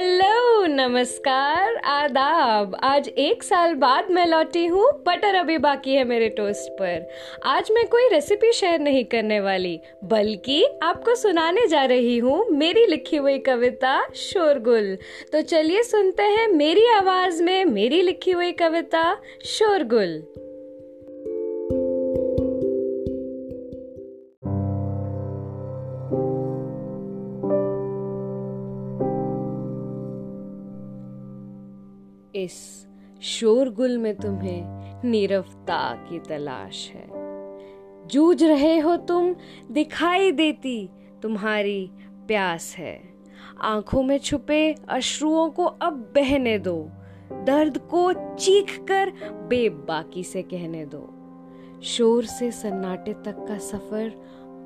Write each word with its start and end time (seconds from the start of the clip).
Hello, 0.00 0.66
नमस्कार, 0.66 1.76
आदाब। 1.76 2.74
आज 2.82 3.08
एक 3.08 3.42
साल 3.42 3.74
बाद 3.74 4.10
मैं 4.10 4.26
लौटी 4.26 4.66
हूँ, 4.66 4.92
बटर 5.06 5.34
अभी 5.34 5.58
बाकी 5.58 5.94
है 5.94 6.04
मेरे 6.04 6.28
टोस्ट 6.28 6.72
पर। 6.72 7.08
आज 7.44 7.68
मैं 7.72 7.86
कोई 7.86 8.08
रेसिपी 8.08 8.52
शेयर 8.52 8.80
नहीं 8.80 9.04
करने 9.04 9.40
वाली, 9.40 9.80
बल्कि 10.04 10.64
आपको 10.82 11.14
सुनाने 11.14 11.66
जा 11.66 11.84
रही 11.84 12.18
हूँ 12.18 12.46
मेरी 12.50 12.86
लिखी 12.86 13.16
हुई 13.16 13.38
कविता, 13.38 14.08
शोरगुल। 14.14 14.98
तो 15.32 15.42
चलिए 15.42 15.82
सुनते 15.82 16.22
हैं 16.22 16.48
मेरी 16.48 16.86
आवाज़ 16.86 17.42
में 17.42 17.64
मेरी 17.64 18.02
लिखी 18.02 18.30
हुई 18.30 18.52
कविता, 18.52 19.16
शोरगुल। 19.44 20.22
इस 32.34 32.86
शोरगुल 33.22 33.98
में 33.98 34.16
तुम्हें 34.16 34.62
नीरवता 35.04 35.94
की 35.94 36.18
तलाश 36.18 36.92
है। 36.94 37.08
जूझ 38.08 38.44
रहे 38.44 38.78
हो 38.78 38.96
तुम, 38.96 39.34
दिखाई 39.70 40.32
देती 40.32 40.88
तुम्हारी 41.22 41.90
प्यास 41.98 42.74
है। 42.78 43.14
आँखों 43.60 44.02
में 44.02 44.18
छुपे 44.18 44.74
अश्रुओं 44.88 45.50
को 45.50 45.64
अब 45.64 45.92
बहने 45.92 46.58
दो। 46.58 46.90
दर्द 47.32 47.78
को 47.78 48.12
चीख 48.34 48.84
कर 48.84 49.12
बेबाकी 49.48 50.24
से 50.24 50.42
कहने 50.42 50.86
दो। 50.86 51.14
शोर 51.82 52.24
से 52.24 52.50
सन्नाटे 52.50 53.12
तक 53.12 53.44
का 53.48 53.58
सफ़र 53.58 54.12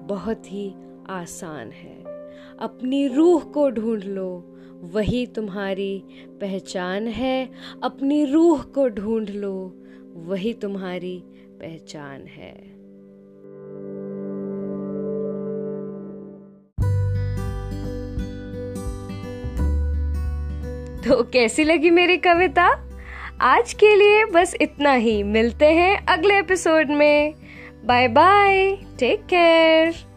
बहुत 0.02 0.52
ही 0.52 0.74
आसान 1.10 1.70
है। 1.70 2.04
अपनी 2.58 3.08
रूह 3.08 3.44
को 3.44 3.70
ढूंढ 3.70 4.04
लो 4.04 4.53
वही 4.82 5.26
तुम्हारी 5.26 6.04
पहचान 6.28 7.08
है। 7.08 7.50
अपनी 7.82 8.24
रूह 8.24 8.62
को 8.62 8.88
ढूंढ 8.88 9.30
लो, 9.30 9.74
वही 10.14 10.52
तुम्हारी 10.52 11.22
पहचान 11.60 12.26
है। 12.26 12.74
तो 21.02 21.22
कैसी 21.22 21.64
लगी 21.64 21.90
मेरी 21.90 22.16
कविता? 22.16 22.90
आज 23.40 23.72
के 23.72 23.96
लिए 23.96 24.24
बस 24.24 24.54
इतना 24.60 24.92
ही। 24.92 25.22
मिलते 25.22 25.66
हैं 25.66 26.06
अगले 26.06 26.38
एपिसोड 26.38 26.88
में। 26.88 27.34
Bye 27.84 28.08
bye. 28.08 28.76
Take 28.98 29.20
care. 29.24 30.13